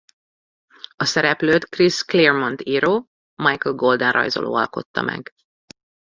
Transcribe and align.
A 0.95 1.05
szereplőt 1.05 1.65
Chris 1.69 2.03
Claremont 2.03 2.61
író 2.63 3.05
Michael 3.43 3.75
Golden 3.75 4.11
rajzoló 4.11 4.53
alkotta 4.53 5.01
meg. 5.01 5.33